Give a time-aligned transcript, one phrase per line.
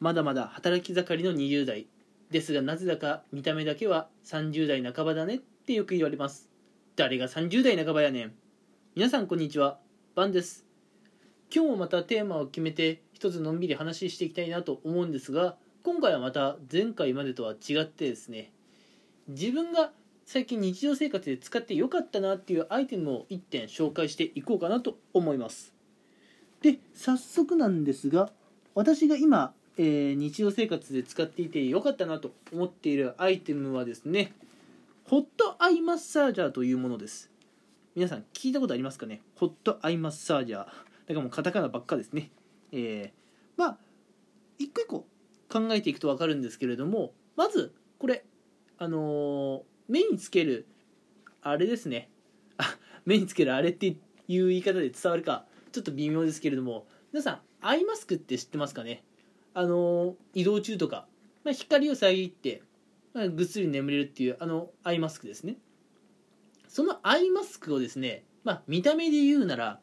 [0.00, 1.86] まだまだ働き盛りの20代
[2.30, 6.48] ですがなぜだか見た目だけは30代半ばだねってよく言われます。
[6.96, 8.32] 誰が30代半ばやねん。
[8.94, 9.78] 皆さんこんにちは。
[10.14, 10.64] バンです。
[11.54, 18.52] 今日もまたテーマを決めて一つのんびり話していきたいなと思うんですが今回はまた前回までとは違ってですね
[19.28, 19.92] 自分が
[20.24, 25.72] 最近日常生活で使ってよかったなっていうアイテムを1点紹介していこうかなと思います。
[26.62, 28.30] で早速なんですが
[28.76, 34.32] 私が今、えー、日常生活で使っていてよかったなと思っているアイテムはですね
[35.04, 37.30] ホットアイマッサージャーというものです。
[37.94, 39.22] 皆さん聞いたことありますかね？
[39.36, 40.58] ホットアイマッサージャー。
[40.58, 40.74] だか
[41.08, 42.30] らもうカタカナばっかですね。
[42.72, 43.78] えー、まあ
[44.58, 45.06] 一個一個
[45.48, 48.24] 考えていくと分かるんですけれどもまずこれ
[48.78, 50.66] あのー、目につける
[51.42, 52.10] あれですね。
[52.58, 53.92] あ目につけるあれってい
[54.38, 56.86] う言い方で伝わるかちょっと微妙ですけれども。
[57.12, 59.04] 皆さんアイマスクって知ってますかね？
[59.58, 61.06] あの移動中とか、
[61.42, 62.62] まあ、光を遮って、
[63.14, 65.56] まあ、ぐっすり眠れるっていうあのアイマスクですね。
[66.68, 69.80] そのアイマスクをですね、まあ、見た目で言うなら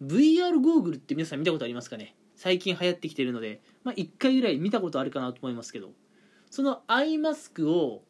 [0.00, 2.14] VR ゴーグルって皆さん見たことありますかね？
[2.36, 5.90] 最近流行ってきてるので、まあ、1回ぐらい見たことあるかなと思いますけど。
[6.48, 8.02] そのアイマスクを、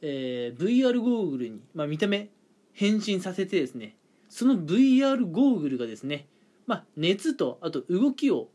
[0.00, 2.30] えー、VR ゴーグルに、まあ、見た目
[2.72, 3.96] 変身させてですね
[4.30, 6.26] その VR ゴーグルがですね
[6.66, 8.48] まあ、熱とあと動きを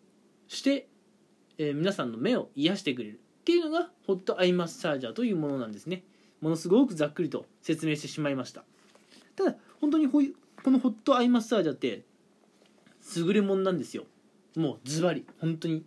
[0.47, 0.87] して、
[1.57, 6.03] えー、皆さんの目を癒してくれるっていうのがホットアイマッサージャーというものなんですね。
[6.41, 8.63] ものすごくざっくりと説明してしまいました。
[9.35, 12.03] ただ本当にこういうこのホットアイマッサージャーって
[13.15, 14.03] 優れもんなんですよ。
[14.55, 15.25] もうズバリ。
[15.39, 15.83] 本当に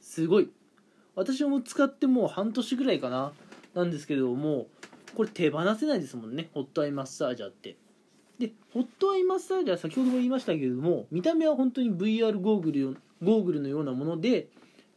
[0.00, 0.50] すごい。
[1.14, 3.32] 私も使ってもう半年ぐらいかな
[3.74, 4.66] なんですけれども
[5.14, 6.50] これ手放せないですもんね。
[6.54, 7.76] ホットアイマッサージャーって。
[8.38, 14.48] でホットアイマッサージは先ほども言いましたけれども見た目は本当に VR ゴーグルゴーグルのようなもので、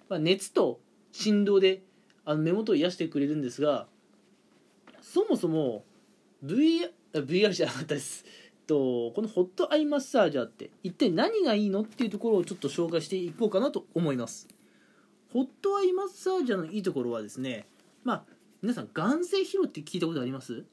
[0.09, 0.79] まあ、熱と
[1.11, 1.83] 振動で
[2.25, 3.87] あの目元を癒してくれるんですが
[5.01, 5.83] そもそも
[6.43, 8.25] VR, VR じゃなかったです。
[8.67, 14.47] とこのホットアイマッサージャーって一体何がいいのっていうところをちょっと紹介していこうかなと思います。
[15.31, 17.67] ホットアイマッサージャーのいいところはですね
[18.03, 18.23] まあ
[18.61, 20.65] 皆さん眼性疲労って聞いたことあります？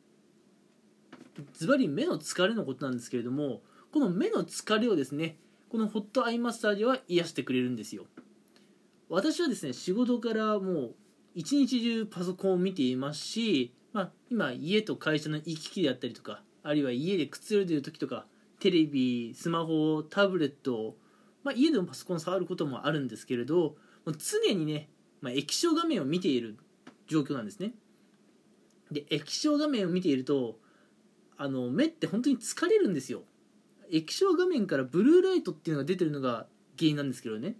[1.52, 3.60] ズバリ目の疲れのことなんですけれども
[3.92, 5.36] この目の疲れをですね
[5.70, 8.04] このホットアイマッサージは癒してくれるんですよ。
[9.14, 10.94] 私はですね仕事からもう
[11.34, 18.24] 一日中パソコンを見ていますし、まあ、今家と会社の行き来であったりとかあるいは家でくつろいでる時とか
[18.58, 20.96] テレビスマホタブレット、
[21.44, 23.74] まあ、家でもパソコン触ることもあるんですけれども
[24.06, 24.88] う常にね、
[25.20, 26.56] まあ、液晶画面を見ている
[27.06, 27.72] 状況なんですね。
[28.90, 30.56] で液晶画面を見ていると
[31.36, 33.24] あの目って本当に疲れるんですよ。
[33.90, 36.46] 液晶画面からブルーライトっていうのが出てるのが
[36.78, 37.56] 原因なんですけどね。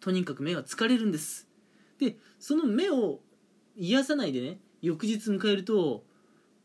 [0.00, 1.48] とにかく目は疲れるんです。
[1.98, 3.20] でその目を
[3.76, 6.04] 癒さないでね翌日迎えると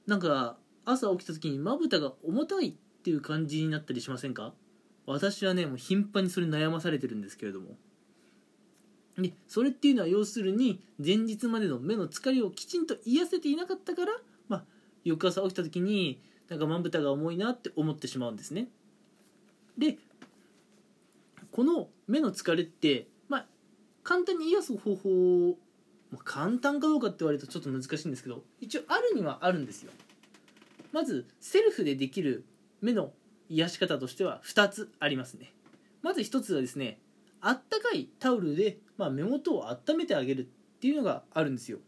[0.06, 2.74] なんか朝起きた時にまぶたが重たいっ
[3.04, 4.54] ていう感じになったりしませんか？
[5.06, 7.78] 私はねもう頻繁にそれ悩まされてるんですけれども。
[9.18, 14.14] でそれっていうのは要するに前日までの目の疲れをきちんと癒せていなかったから
[14.48, 14.66] ま
[15.04, 18.70] 翌朝起きた時になんかまぶたが重いなって思ってしまうんですね。
[19.78, 19.98] で
[21.52, 23.08] この目の疲れって
[24.03, 25.58] 簡単に癒す方法
[26.14, 29.91] まあ、簡単かどうかって言われるとちょっと難しいんですけど一応あるにはあるんですよ。
[30.91, 32.46] まずセルフでできる
[32.81, 33.12] 目の
[33.50, 35.52] 癒し方としては2つありますね。
[36.03, 37.00] まず1つはですね
[37.41, 40.46] あったかいタオルで、まあ、目元を温めてあげるっ
[40.80, 41.80] ていうのがあるんですよ。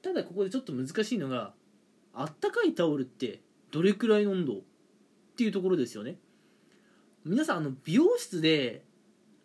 [0.00, 1.52] ただここでちょっと難しいのが
[2.14, 3.40] あったかいタオルって
[3.72, 4.56] どれくらいの温度っ
[5.36, 6.16] ていうところですよね。
[7.24, 8.84] 皆さんあの美容室で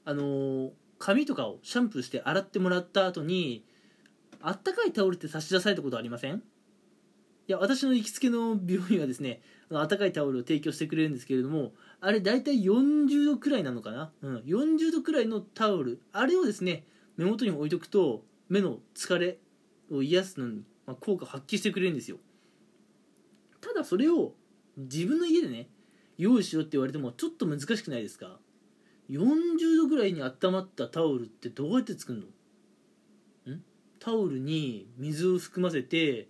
[0.05, 3.65] あの髪とかをシャンプーして洗ってもらった後に
[4.41, 6.35] あったかいタオルって差し出されたことありません？
[6.35, 16.01] いや私の行きつけの病院はですねあったかいタオルを提供してくれるんですけれどもあれ大体40度くらいなのかな、うん、40度くらいのタオル。
[16.11, 16.85] あれをですね
[17.17, 19.39] 目元に置いとくと目の疲れ
[19.91, 22.17] を癒すのに、まあ、効果発揮してくれるんですよ。
[23.61, 24.33] ただそれを
[24.77, 25.67] 自分の家でね
[26.17, 28.39] 用意しろって言われてもちょっと難しくないですか？
[29.09, 32.27] 40度ぐらいに温まったタオルってどうやって作る
[33.47, 33.53] の？
[33.55, 33.63] ん？
[33.99, 36.29] タオルに水を含ませて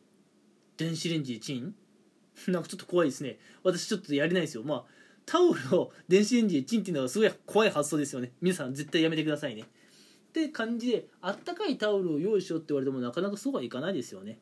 [0.78, 1.76] 電子レンジでチン？
[2.48, 3.38] なんかちょっと怖いですね。
[3.64, 4.64] 私ちょっとやれないですよ。
[4.64, 4.86] まあ
[5.26, 8.34] タオルを電子レンジでチンっていうのはすごい怖い発想ですよね。
[8.42, 9.62] 皆さん絶対やめてくださいね。
[9.62, 14.40] って感じであったかいタオルを用意しようって言われてもなかなかそうはいかないですよね。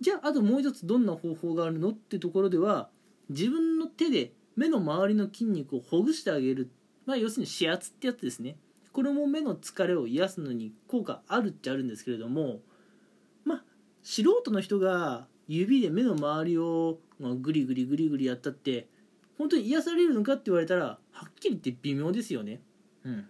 [0.00, 1.90] じゃああともう一つどんな方法があるの？
[1.90, 2.88] ってところでは
[3.28, 6.70] 自分の手で目の周りの筋肉をほぐしてあげる
[7.08, 8.58] まあ要するに指圧ってやつですね。
[8.92, 12.60] これも目の疲れを癒すのに効果あるっちゃあるんですけれども
[13.46, 13.64] まあ
[14.02, 18.88] 素人の人が指で目の周りを、まあ、グリグリグリグリやったって
[19.38, 22.60] 本当に癒されるのかって言われたらはっきり言って微妙ですよね。
[23.04, 23.26] うん、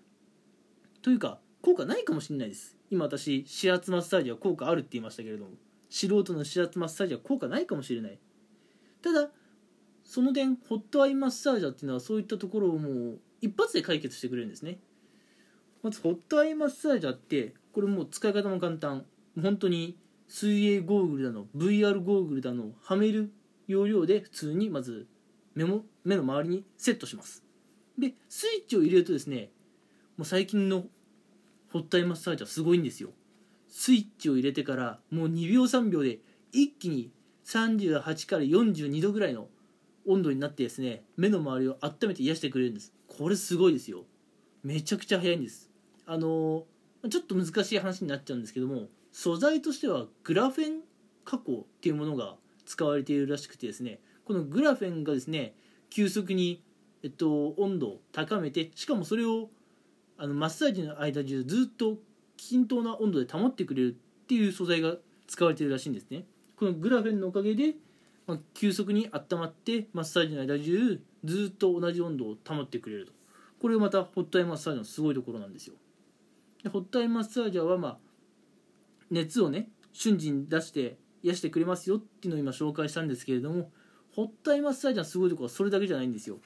[1.01, 2.77] というか効果ないかもしれないです。
[2.91, 5.53] 今私指圧マッサージは効果あるって言いましたけれども
[5.89, 8.19] 素人の指圧マッサージは効果ないかもしれない。
[9.03, 9.31] ただ
[10.09, 14.79] その点ホットアイマッサージャーっていうのはそういったところをもう一発で解決してくれるんですね。
[15.83, 19.05] まずホットアイマッサージャーってこれもう使い方も簡単。
[19.41, 23.31] 本当に水泳ゴーグルだの VR ゴーグルだのはめる
[23.67, 25.07] 要領で普通にまず
[25.55, 27.45] 目も目の周りにセットします。
[27.99, 29.51] でスイッチを入れるとですね
[30.17, 30.85] もう最近の
[31.71, 33.11] ホットアイマッサージはすごいんですよ。
[33.69, 36.21] スイッチを入れてからもう2秒3秒で
[36.53, 37.11] 一気に
[37.45, 39.49] 38から42度ぐらいの
[40.09, 42.93] 温度になってですね目の周りを温めて癒してくれるんです。
[43.07, 44.05] これすごいですよ。
[44.65, 45.71] めちゃくちゃ早いんです。
[46.07, 46.65] あの
[47.11, 50.81] ちょっと難しい話になっちゃうんですけども素材としてはグラフェン
[51.25, 55.55] 加工っていうものが使われているらしくてですねこのグラフェンがですね
[55.91, 56.63] 急速に、
[57.03, 59.51] えっと、温度を高めてしかもそれを
[60.17, 61.99] あのマッサージの間中ずっと
[62.37, 64.97] 均等な温度で保ってくれるっていう素材が
[65.27, 66.25] 使われているらしいんですね。
[66.57, 67.75] このグラフェンのおかげで、
[68.29, 73.13] まあ、急速に温まってマッサージの間中ずっと同じ温度を保ってくれると。
[73.59, 75.75] これがまたホットアイマッサージのすごいところなんですよ。
[76.63, 77.99] でホットアイマッサージャーはまあ
[79.11, 83.71] 熱をね瞬時に出して癒してくれますよっていうのを今紹介したんですけれども
[84.15, 86.39] ホットアイマッサージャーのすごいところはそれだけじゃないんですよ。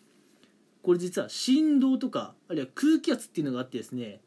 [0.85, 4.21] これ実は振動とかあるいは空気圧っていうのがあってですね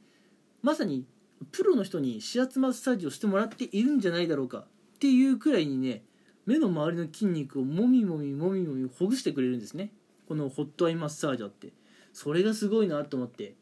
[0.62, 1.06] まさに
[1.54, 6.04] プロの人に指圧マッサージをしてもらっているんじゃないだろうかっていうくらいにね
[6.45, 9.92] 目の周りの筋肉をもみもみもみもみほぐしてくれるんですね。
[10.27, 11.74] このホットアイマッサージャーって。
[12.13, 13.56] それがすごいなと思って。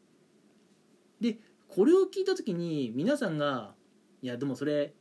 [1.20, 1.38] で
[1.68, 3.74] これを聞いた時に皆さんが
[4.22, 4.92] いやでもそれ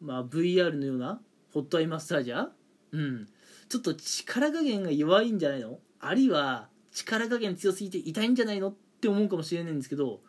[0.00, 1.20] まあ VR のような
[1.52, 2.48] ホットアイマッサージャー？
[2.92, 3.28] うん。
[3.68, 5.78] ちょっと力加減が弱いんじゃないの？
[6.00, 8.70] あるいは力加減強すぎて痛いんじゃないの？
[8.70, 10.20] って思うかもしれないんですけど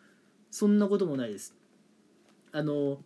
[0.52, 1.56] そんなこともないです。
[2.52, 3.00] あの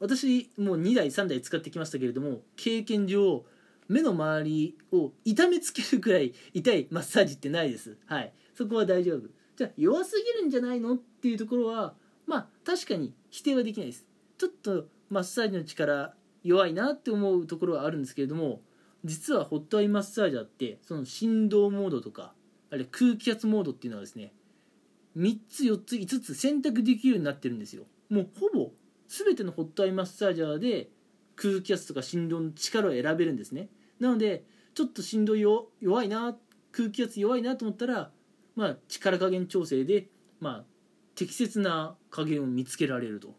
[0.00, 3.44] 私もう2台3台使ってきましたけれども経験上
[3.88, 7.96] 目の周りを痛めつけるくらい痛いマッサージってないです。
[8.06, 8.32] はい。
[8.54, 9.28] そこは大丈夫。
[9.56, 11.94] じゃあ弱すぎるんじゃないのっていうところは
[12.26, 14.06] まあ確かに否定はできないです。
[14.38, 18.60] ちょっとマッサージの力弱いなって思うところはあるんですけれども
[19.04, 22.34] 実はホットアイマッサージャーってその振動モードとか
[22.70, 24.32] あるいは空気圧モードっていうのはですね
[25.16, 27.84] 3つ4つ5つ選択できるようになってるんですよ。
[28.10, 28.70] もうほぼ
[29.08, 30.90] 全てのホットアイマッサージャーで
[31.36, 33.68] 空気圧とか振動の力を選べるんですね。
[34.00, 34.44] なので
[34.74, 36.36] ちょっと振動弱いな
[36.72, 38.10] 空気圧弱いなと思ったら、
[38.54, 40.08] まあ、力加減調整で、
[40.40, 40.64] まあ、
[41.14, 43.34] 適切な加減を見つけられると。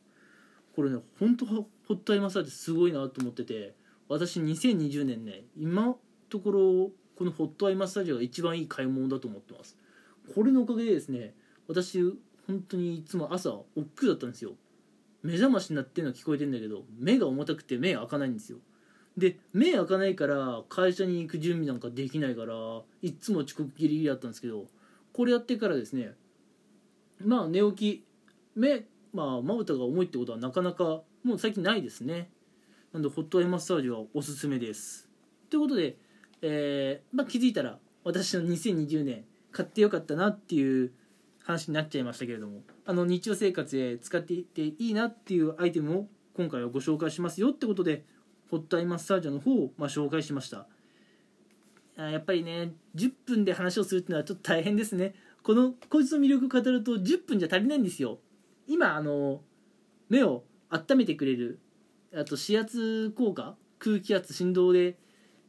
[0.75, 3.73] これね本当ホットアイマッサージすごいなと思ってて
[4.09, 5.99] 私2020年ね今の
[6.29, 9.75] ところこのホットアイマッサージャーが一番いい買い物だと思ってます。
[10.35, 11.33] これのおかげでですね
[11.67, 11.99] 私
[12.45, 14.51] 本当にいつも朝億劫だったんですよ。
[15.23, 18.59] 目覚ましになってるの聞こえてんだけど目が重たくて目開かないんですよ。
[19.17, 22.53] で目開かないから会社に行く準備なんかできないから
[23.01, 24.65] いっつも遅刻ギリギリだったんですけど
[25.11, 26.11] これやってからですね
[27.19, 28.05] まあ寝起き
[28.55, 32.29] 目まあまぶたが重いってことはなかなかもう最近ないですね。
[32.93, 35.09] なんでホットアイマッサージはおすすめです。
[35.49, 35.97] ということで、
[36.41, 40.91] えーまあ、気づいたら私の2020年買ってよかったなっていう
[41.43, 42.61] 話になっちゃいましたけれども。
[42.89, 48.05] あの日常生活で使っていていいなっていうアイテムを今回はご紹介しますよってことで
[48.49, 50.67] ホットアイマッサージャーの方をま紹介しました。
[51.97, 55.15] やっぱりね10分で話をするっていうのはちょっと大変ですね。
[55.43, 58.19] このこいつの魅力を語ると10分じゃ足りないんですよ。
[58.67, 59.41] 今あの
[60.07, 61.59] 目を温めてくれる
[62.13, 64.97] あと指圧効果空気圧振動で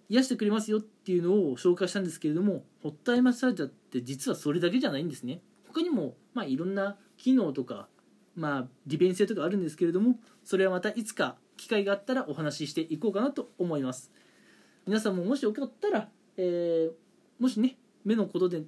[0.09, 5.41] 癒してくれますよっていうのを紹介したんですけれどもホットアイマッサージャーって実はそれだけじゃないんですね。
[5.69, 7.89] 他にもまあいろんな機能とか
[8.35, 14.11] まあ利便性とかあるんですけれどもそれはまたいつか機会があったらお話ししていこうかなと思います。
[14.87, 16.09] 皆さんももしよかったら、
[16.39, 16.93] えー、
[17.39, 18.63] もしね目のことで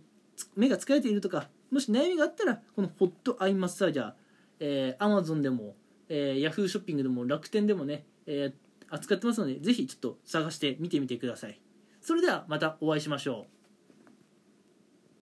[0.54, 4.12] 目が疲れているとかもし悩みがあったらこのホットアイマッサージャー、
[4.58, 5.76] えー、Amazon でも、
[6.08, 11.60] えー、Yahoo ショッピングでも楽天でもね、えー、扱ってますのでぜひちょっと探して見てみてください。
[12.02, 13.59] それではまたお会いしましょう。